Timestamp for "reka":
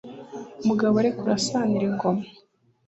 1.05-1.19